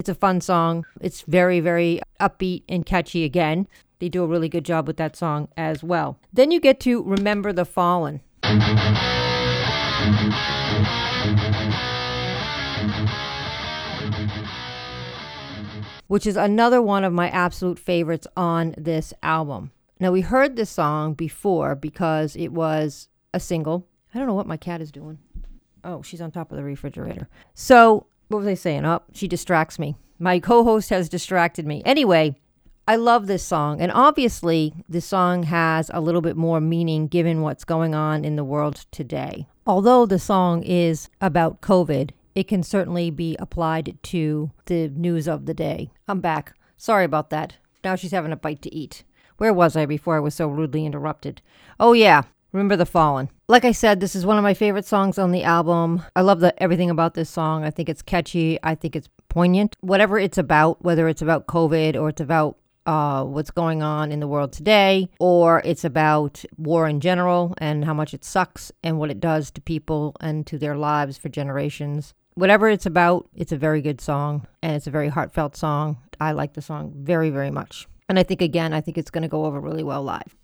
It's 0.03 0.09
a 0.09 0.17
fun 0.17 0.41
song. 0.41 0.85
It's 1.01 1.23
very, 1.23 1.61
very 1.61 2.01
upbeat 2.19 2.65
and 2.69 2.85
catchy 2.85 3.23
again. 3.23 3.69
They 4.01 4.09
do 4.09 4.25
a 4.25 4.27
really 4.27 4.49
good 4.49 4.65
job 4.65 4.89
with 4.89 4.97
that 4.97 5.15
song 5.15 5.47
as 5.57 5.85
well. 5.85 6.19
Then 6.33 6.51
you 6.51 6.59
get 6.59 6.81
to 6.81 7.05
Remember 7.05 7.53
the 7.53 7.65
Fallen. 7.65 8.21
Which 16.09 16.27
is 16.27 16.37
another 16.37 16.83
one 16.83 17.05
of 17.05 17.13
my 17.13 17.29
absolute 17.29 17.79
favorites 17.79 18.27
on 18.37 18.75
this 18.77 19.15
album. 19.23 19.71
Now, 20.01 20.11
we 20.11 20.23
heard 20.23 20.57
this 20.57 20.71
song 20.71 21.15
before 21.15 21.77
because 21.77 22.35
it 22.35 22.49
was 22.49 23.07
a 23.33 23.39
single. 23.39 23.87
I 24.13 24.19
don't 24.19 24.27
know 24.27 24.35
what 24.35 24.49
my 24.49 24.57
cat 24.57 24.81
is 24.81 24.91
doing. 24.91 25.21
Oh, 25.85 26.03
she's 26.03 26.21
on 26.21 26.33
top 26.33 26.51
of 26.51 26.57
the 26.57 26.65
refrigerator. 26.65 27.29
So 27.55 28.09
what 28.33 28.41
was 28.41 28.49
I 28.49 28.55
saying? 28.55 28.85
Oh, 28.85 29.03
she 29.13 29.29
distracts 29.29 29.79
me. 29.79 29.97
My 30.19 30.39
co 30.39 30.65
host 30.65 30.91
has 30.91 31.09
distracted 31.09 31.67
me. 31.67 31.83
Anyway, 31.85 32.37
I 32.87 32.97
love 32.97 33.27
this 33.27 33.43
song. 33.43 33.81
And 33.81 33.93
obviously, 33.93 34.75
this 34.89 35.05
song 35.05 35.45
has 35.45 35.91
a 35.95 36.01
little 36.01 36.21
bit 36.21 36.37
more 36.37 36.61
meaning 36.61 37.07
given 37.07 37.43
what's 37.43 37.65
going 37.65 37.95
on 37.95 38.25
in 38.25 38.37
the 38.37 38.45
world 38.45 38.87
today. 38.91 39.47
Although 39.67 40.07
the 40.07 40.19
song 40.19 40.63
is 40.65 41.09
about 41.21 41.61
COVID, 41.61 42.11
it 42.35 42.49
can 42.49 42.63
certainly 42.63 43.11
be 43.11 43.37
applied 43.39 43.99
to 44.05 44.51
the 44.67 44.89
news 44.89 45.29
of 45.29 45.47
the 45.47 45.55
day. 45.55 45.91
I'm 46.09 46.21
back. 46.21 46.55
Sorry 46.77 47.05
about 47.05 47.31
that. 47.31 47.57
Now 47.85 47.95
she's 47.95 48.11
having 48.11 48.33
a 48.33 48.37
bite 48.37 48.63
to 48.63 48.75
eat. 48.75 49.05
Where 49.39 49.53
was 49.53 49.77
I 49.77 49.87
before 49.87 50.17
I 50.17 50.21
was 50.21 50.35
so 50.35 50.49
rudely 50.49 50.87
interrupted? 50.87 51.43
Oh, 51.79 51.93
yeah. 51.93 52.23
Remember 52.53 52.77
the 52.77 52.85
Fallen. 52.85 53.31
Like 53.49 53.65
I 53.65 53.73
said, 53.73 54.01
this 54.01 54.15
is 54.15 54.27
one 54.27 54.37
of 54.37 54.43
my 54.43 54.53
favorite 54.53 54.85
songs 54.85 55.19
on 55.19 55.33
the 55.33 55.43
album. 55.43 56.03
I 56.15 56.21
love 56.21 56.41
the, 56.41 56.61
everything 56.63 56.91
about 56.91 57.15
this 57.15 57.31
song. 57.31 57.65
I 57.65 57.71
think 57.71 57.89
it's 57.89 58.03
catchy. 58.03 58.59
I 58.63 58.75
think 58.75 58.95
it's 58.95 59.09
poignant. 59.31 59.77
Whatever 59.81 60.19
it's 60.19 60.37
about, 60.37 60.85
whether 60.85 61.09
it's 61.09 61.23
about 61.23 61.47
COVID 61.47 61.99
or 61.99 62.11
it's 62.11 62.21
about 62.21 62.59
uh, 62.85 63.25
what's 63.25 63.51
going 63.51 63.83
on 63.83 64.13
in 64.13 64.21
the 64.21 64.29
world 64.29 64.53
today, 64.53 65.09
or 65.19 65.63
it's 65.65 65.85
about 65.85 66.45
war 66.59 66.89
in 66.89 67.01
general 67.01 67.55
and 67.59 67.85
how 67.85 67.95
much 67.95 68.13
it 68.13 68.25
sucks 68.25 68.71
and 68.83 68.99
what 68.99 69.11
it 69.11 69.21
does 69.21 69.51
to 69.53 69.61
people 69.61 70.15
and 70.21 70.47
to 70.47 70.59
their 70.59 70.77
lives 70.77 71.17
for 71.17 71.31
generations. 71.31 72.13
Whatever 72.35 72.69
it's 72.69 72.87
about, 72.87 73.29
it's 73.35 73.53
a 73.53 73.57
very 73.57 73.81
good 73.81 74.01
song 74.01 74.47
and 74.63 74.77
it's 74.77 74.87
a 74.87 74.91
very 74.91 75.09
heartfelt 75.09 75.57
song. 75.57 75.99
I 76.21 76.33
like 76.33 76.53
the 76.53 76.63
song 76.63 76.93
very, 76.97 77.31
very 77.31 77.51
much. 77.51 77.87
And 78.09 78.19
I 78.19 78.25
think, 78.25 78.43
again, 78.43 78.75
I 78.75 78.83
think 78.83 78.99
it's 78.99 79.11
going 79.11 79.23
to 79.23 79.29
go 79.29 79.47
over 79.47 79.59
really 79.59 79.85
well 79.85 80.03
live. 80.03 80.35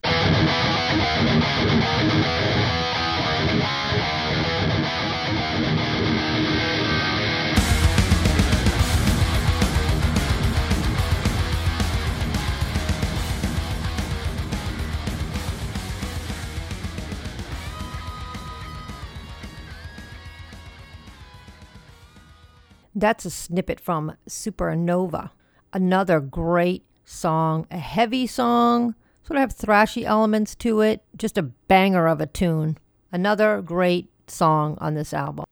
That's 22.99 23.25
a 23.25 23.31
snippet 23.31 23.79
from 23.79 24.17
Supernova, 24.29 25.31
another 25.73 26.19
great 26.19 26.85
song, 27.05 27.65
a 27.71 27.79
heavy 27.79 28.27
song, 28.27 28.97
sort 29.29 29.37
of 29.37 29.43
have 29.43 29.55
thrashy 29.55 30.05
elements 30.05 30.55
to 30.55 30.81
it, 30.81 31.03
just 31.15 31.37
a 31.37 31.43
banger 31.43 32.09
of 32.09 32.19
a 32.19 32.25
tune. 32.25 32.79
Another 33.13 33.61
great 33.61 34.09
song 34.27 34.79
on 34.81 34.95
this 34.95 35.13
album. 35.13 35.45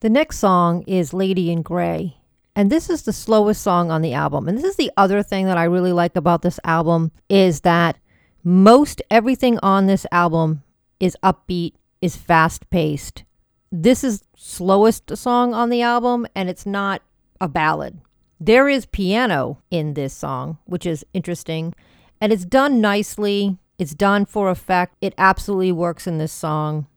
The 0.00 0.10
next 0.10 0.38
song 0.38 0.82
is 0.86 1.12
Lady 1.12 1.50
in 1.52 1.60
Grey. 1.60 2.16
And 2.54 2.70
this 2.70 2.90
is 2.90 3.02
the 3.02 3.12
slowest 3.12 3.62
song 3.62 3.90
on 3.90 4.02
the 4.02 4.12
album. 4.12 4.46
And 4.46 4.56
this 4.58 4.64
is 4.64 4.76
the 4.76 4.92
other 4.96 5.22
thing 5.22 5.46
that 5.46 5.56
I 5.56 5.64
really 5.64 5.92
like 5.92 6.16
about 6.16 6.42
this 6.42 6.60
album 6.64 7.12
is 7.28 7.62
that 7.62 7.96
most 8.44 9.00
everything 9.10 9.58
on 9.62 9.86
this 9.86 10.06
album 10.12 10.62
is 11.00 11.16
upbeat, 11.22 11.74
is 12.00 12.16
fast 12.16 12.68
paced. 12.68 13.24
This 13.70 14.04
is 14.04 14.24
slowest 14.36 15.16
song 15.16 15.54
on 15.54 15.70
the 15.70 15.80
album 15.80 16.26
and 16.34 16.50
it's 16.50 16.66
not 16.66 17.00
a 17.40 17.48
ballad. 17.48 18.00
There 18.38 18.68
is 18.68 18.86
piano 18.86 19.62
in 19.70 19.94
this 19.94 20.12
song, 20.12 20.58
which 20.64 20.84
is 20.84 21.06
interesting, 21.14 21.74
and 22.20 22.32
it's 22.32 22.44
done 22.44 22.80
nicely. 22.80 23.56
It's 23.78 23.94
done 23.94 24.26
for 24.26 24.50
effect. 24.50 24.96
It 25.00 25.14
absolutely 25.16 25.72
works 25.72 26.08
in 26.08 26.18
this 26.18 26.32
song. 26.32 26.88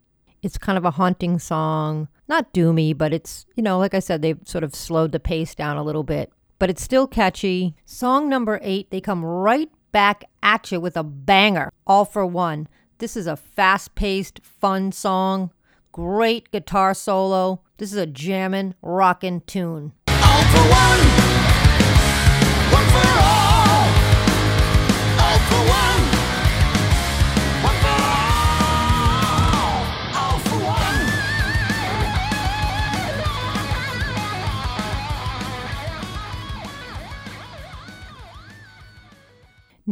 It's 0.41 0.57
kind 0.57 0.77
of 0.77 0.85
a 0.85 0.91
haunting 0.91 1.37
song 1.37 2.07
not 2.27 2.53
doomy, 2.53 2.97
but 2.97 3.13
it's, 3.13 3.45
you 3.55 3.63
know, 3.63 3.77
like 3.77 3.93
I 3.93 3.99
said, 3.99 4.21
they've 4.21 4.39
sort 4.45 4.63
of 4.63 4.75
slowed 4.75 5.11
the 5.11 5.19
pace 5.19 5.55
down 5.55 5.77
a 5.77 5.83
little 5.83 6.03
bit, 6.03 6.31
but 6.59 6.69
it's 6.69 6.83
still 6.83 7.07
catchy. 7.07 7.75
Song 7.85 8.29
number 8.29 8.59
eight, 8.61 8.89
they 8.91 9.01
come 9.01 9.23
right 9.23 9.69
back 9.91 10.25
at 10.43 10.71
you 10.71 10.79
with 10.79 10.97
a 10.97 11.03
banger, 11.03 11.71
all 11.87 12.05
for 12.05 12.25
one. 12.25 12.67
This 12.97 13.15
is 13.15 13.27
a 13.27 13.35
fast 13.35 13.95
paced, 13.95 14.39
fun 14.43 14.91
song. 14.91 15.51
Great 15.91 16.51
guitar 16.51 16.93
solo. 16.93 17.61
This 17.77 17.91
is 17.91 17.97
a 17.97 18.05
jammin', 18.05 18.75
rockin' 18.81 19.41
tune. 19.41 19.93
All 20.07 20.43
for 20.43 20.61
one, 20.69 20.99
one 20.99 21.04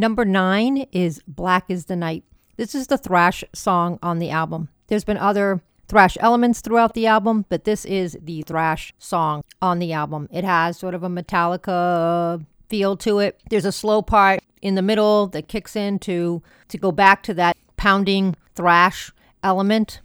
Number 0.04 0.26
nine 0.26 0.86
is 0.92 1.22
Black 1.26 1.64
is 1.70 1.86
the 1.86 1.96
Night. 1.96 2.26
This 2.58 2.76
is 2.76 2.88
the 2.88 2.98
thrash 2.98 3.42
song 3.54 4.00
on 4.04 4.20
the 4.20 4.32
album. 4.32 4.68
There's 4.88 5.06
been 5.06 5.16
other 5.16 5.62
thrash 5.88 6.18
elements 6.20 6.60
throughout 6.60 6.94
the 6.94 7.08
album, 7.08 7.46
but 7.48 7.64
this 7.64 7.86
is 7.86 8.18
the 8.22 8.42
thrash 8.42 8.94
song 9.00 9.46
on 9.62 9.80
the 9.80 9.94
album. 9.94 10.28
It 10.30 10.44
has 10.44 10.78
sort 10.78 10.94
of 10.94 11.04
a 11.04 11.08
Metallica 11.08 12.46
feel 12.68 12.98
to 12.98 13.20
it. 13.20 13.40
There's 13.50 13.64
a 13.64 13.72
slow 13.72 14.02
part 14.02 14.42
in 14.62 14.76
the 14.76 14.82
middle 14.82 15.28
that 15.28 15.48
kicks 15.48 15.74
in 15.74 16.00
to, 16.00 16.44
to 16.68 16.78
go 16.78 16.92
back 16.92 17.24
to 17.24 17.34
that 17.36 17.56
pounding 17.78 18.36
thrash 18.56 19.10
element. 19.42 20.02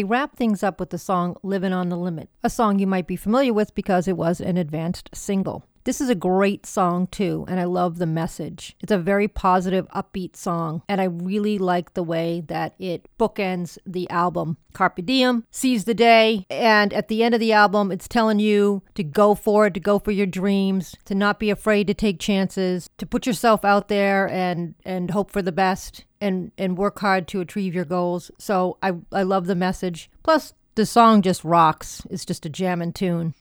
They 0.00 0.04
wrap 0.04 0.34
things 0.34 0.62
up 0.62 0.80
with 0.80 0.88
the 0.88 0.96
song 0.96 1.36
Living 1.42 1.74
on 1.74 1.90
the 1.90 1.96
Limit, 1.98 2.30
a 2.42 2.48
song 2.48 2.78
you 2.78 2.86
might 2.86 3.06
be 3.06 3.16
familiar 3.16 3.52
with 3.52 3.74
because 3.74 4.08
it 4.08 4.16
was 4.16 4.40
an 4.40 4.56
advanced 4.56 5.10
single. 5.12 5.66
This 5.84 6.00
is 6.00 6.10
a 6.10 6.14
great 6.14 6.66
song 6.66 7.06
too, 7.06 7.46
and 7.48 7.58
I 7.58 7.64
love 7.64 7.98
the 7.98 8.06
message. 8.06 8.76
It's 8.82 8.92
a 8.92 8.98
very 8.98 9.28
positive, 9.28 9.88
upbeat 9.88 10.36
song, 10.36 10.82
and 10.88 11.00
I 11.00 11.04
really 11.04 11.56
like 11.56 11.94
the 11.94 12.02
way 12.02 12.42
that 12.48 12.74
it 12.78 13.08
bookends 13.18 13.78
the 13.86 14.08
album. 14.10 14.58
Carpe 14.74 15.04
Diem, 15.04 15.44
seize 15.50 15.84
the 15.84 15.94
day, 15.94 16.46
and 16.50 16.92
at 16.92 17.08
the 17.08 17.24
end 17.24 17.34
of 17.34 17.40
the 17.40 17.52
album, 17.52 17.90
it's 17.90 18.06
telling 18.06 18.38
you 18.38 18.82
to 18.94 19.02
go 19.02 19.34
for 19.34 19.66
it, 19.66 19.74
to 19.74 19.80
go 19.80 19.98
for 19.98 20.10
your 20.10 20.26
dreams, 20.26 20.94
to 21.06 21.14
not 21.14 21.40
be 21.40 21.48
afraid 21.48 21.86
to 21.86 21.94
take 21.94 22.20
chances, 22.20 22.90
to 22.98 23.06
put 23.06 23.26
yourself 23.26 23.64
out 23.64 23.88
there 23.88 24.28
and 24.28 24.74
and 24.84 25.10
hope 25.10 25.30
for 25.30 25.40
the 25.40 25.52
best 25.52 26.04
and 26.20 26.52
and 26.58 26.76
work 26.76 26.98
hard 26.98 27.26
to 27.28 27.40
achieve 27.40 27.74
your 27.74 27.86
goals. 27.86 28.30
So 28.38 28.76
I 28.82 28.92
I 29.12 29.22
love 29.22 29.46
the 29.46 29.54
message. 29.54 30.10
Plus 30.22 30.52
the 30.74 30.84
song 30.84 31.22
just 31.22 31.42
rocks. 31.42 32.06
It's 32.10 32.26
just 32.26 32.46
a 32.46 32.50
jamming 32.50 32.92
tune. 32.92 33.34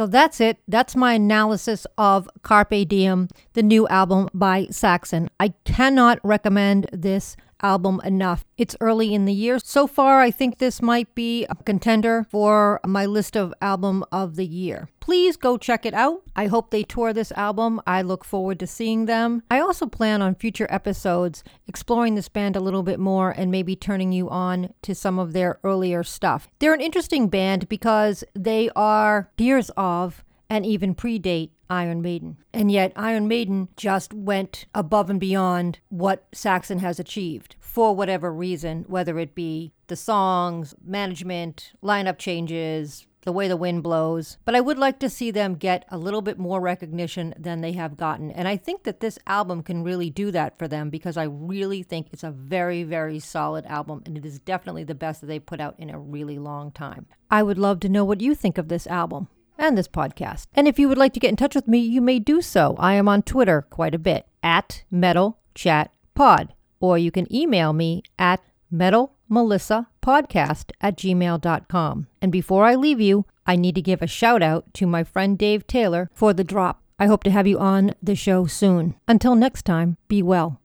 So 0.00 0.06
that's 0.06 0.40
it. 0.40 0.56
That's 0.66 0.96
my 0.96 1.12
analysis 1.12 1.86
of 1.98 2.26
Carpe 2.40 2.88
Diem, 2.88 3.28
the 3.52 3.62
new 3.62 3.86
album 3.88 4.30
by 4.32 4.66
Saxon. 4.70 5.28
I 5.38 5.52
cannot 5.66 6.20
recommend 6.24 6.88
this 6.90 7.36
album 7.62 8.00
enough. 8.04 8.44
It's 8.56 8.76
early 8.80 9.14
in 9.14 9.24
the 9.24 9.32
year. 9.32 9.58
So 9.58 9.86
far, 9.86 10.20
I 10.20 10.30
think 10.30 10.58
this 10.58 10.82
might 10.82 11.14
be 11.14 11.44
a 11.46 11.54
contender 11.54 12.26
for 12.30 12.80
my 12.86 13.06
list 13.06 13.36
of 13.36 13.54
album 13.60 14.04
of 14.12 14.36
the 14.36 14.46
year. 14.46 14.88
Please 15.00 15.36
go 15.36 15.56
check 15.56 15.84
it 15.84 15.94
out. 15.94 16.22
I 16.36 16.46
hope 16.46 16.70
they 16.70 16.82
tour 16.82 17.12
this 17.12 17.32
album. 17.32 17.80
I 17.86 18.02
look 18.02 18.24
forward 18.24 18.60
to 18.60 18.66
seeing 18.66 19.06
them. 19.06 19.42
I 19.50 19.58
also 19.60 19.86
plan 19.86 20.22
on 20.22 20.34
future 20.34 20.66
episodes 20.70 21.42
exploring 21.66 22.14
this 22.14 22.28
band 22.28 22.54
a 22.54 22.60
little 22.60 22.82
bit 22.82 23.00
more 23.00 23.30
and 23.30 23.50
maybe 23.50 23.74
turning 23.74 24.12
you 24.12 24.28
on 24.28 24.72
to 24.82 24.94
some 24.94 25.18
of 25.18 25.32
their 25.32 25.58
earlier 25.64 26.04
stuff. 26.04 26.48
They're 26.58 26.74
an 26.74 26.80
interesting 26.80 27.28
band 27.28 27.68
because 27.68 28.22
they 28.34 28.70
are 28.76 29.30
peers 29.36 29.70
of 29.76 30.24
and 30.48 30.66
even 30.66 30.94
predate 30.94 31.50
Iron 31.70 32.02
Maiden. 32.02 32.36
And 32.52 32.70
yet, 32.70 32.92
Iron 32.96 33.28
Maiden 33.28 33.68
just 33.76 34.12
went 34.12 34.66
above 34.74 35.08
and 35.08 35.20
beyond 35.20 35.78
what 35.88 36.26
Saxon 36.32 36.80
has 36.80 36.98
achieved 36.98 37.54
for 37.60 37.94
whatever 37.94 38.32
reason, 38.32 38.84
whether 38.88 39.18
it 39.18 39.34
be 39.34 39.72
the 39.86 39.96
songs, 39.96 40.74
management, 40.84 41.72
lineup 41.82 42.18
changes, 42.18 43.06
the 43.22 43.32
way 43.32 43.48
the 43.48 43.56
wind 43.56 43.82
blows. 43.82 44.38
But 44.44 44.54
I 44.54 44.60
would 44.60 44.78
like 44.78 44.98
to 45.00 45.10
see 45.10 45.30
them 45.30 45.54
get 45.54 45.84
a 45.88 45.98
little 45.98 46.22
bit 46.22 46.38
more 46.38 46.60
recognition 46.60 47.34
than 47.38 47.60
they 47.60 47.72
have 47.72 47.96
gotten. 47.96 48.30
And 48.30 48.48
I 48.48 48.56
think 48.56 48.84
that 48.84 49.00
this 49.00 49.18
album 49.26 49.62
can 49.62 49.84
really 49.84 50.10
do 50.10 50.30
that 50.30 50.58
for 50.58 50.66
them 50.66 50.90
because 50.90 51.16
I 51.16 51.24
really 51.24 51.82
think 51.82 52.08
it's 52.12 52.24
a 52.24 52.30
very, 52.30 52.82
very 52.82 53.18
solid 53.18 53.66
album. 53.66 54.02
And 54.06 54.16
it 54.16 54.24
is 54.24 54.38
definitely 54.40 54.84
the 54.84 54.94
best 54.94 55.20
that 55.20 55.26
they 55.26 55.38
put 55.38 55.60
out 55.60 55.74
in 55.78 55.90
a 55.90 55.98
really 55.98 56.38
long 56.38 56.72
time. 56.72 57.06
I 57.30 57.42
would 57.42 57.58
love 57.58 57.80
to 57.80 57.88
know 57.88 58.04
what 58.04 58.20
you 58.20 58.34
think 58.34 58.58
of 58.58 58.68
this 58.68 58.86
album 58.86 59.28
and 59.60 59.78
this 59.78 59.86
podcast. 59.86 60.46
And 60.54 60.66
if 60.66 60.78
you 60.78 60.88
would 60.88 60.98
like 60.98 61.12
to 61.12 61.20
get 61.20 61.30
in 61.30 61.36
touch 61.36 61.54
with 61.54 61.68
me, 61.68 61.78
you 61.78 62.00
may 62.00 62.18
do 62.18 62.40
so. 62.42 62.74
I 62.78 62.94
am 62.94 63.08
on 63.08 63.22
Twitter 63.22 63.62
quite 63.62 63.94
a 63.94 63.98
bit 63.98 64.26
at 64.42 64.82
Metal 64.90 65.38
Chat 65.54 65.92
Pod, 66.14 66.54
or 66.80 66.98
you 66.98 67.10
can 67.10 67.32
email 67.32 67.72
me 67.72 68.02
at 68.18 68.40
metal 68.70 69.14
metalmelissapodcast 69.30 70.72
at 70.80 70.96
gmail.com. 70.96 72.06
And 72.20 72.32
before 72.32 72.64
I 72.64 72.74
leave 72.74 73.00
you, 73.00 73.26
I 73.46 73.56
need 73.56 73.74
to 73.76 73.82
give 73.82 74.02
a 74.02 74.06
shout 74.06 74.42
out 74.42 74.72
to 74.74 74.86
my 74.86 75.04
friend 75.04 75.38
Dave 75.38 75.66
Taylor 75.66 76.10
for 76.12 76.32
the 76.32 76.44
drop. 76.44 76.82
I 76.98 77.06
hope 77.06 77.24
to 77.24 77.30
have 77.30 77.46
you 77.46 77.58
on 77.58 77.94
the 78.02 78.14
show 78.14 78.46
soon. 78.46 78.94
Until 79.08 79.34
next 79.34 79.64
time, 79.64 79.96
be 80.08 80.22
well. 80.22 80.60